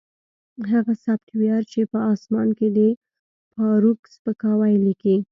[0.71, 2.79] هغه سافټویر چې په اسمان کې د
[3.51, 5.15] فارویک سپکاوی لیکي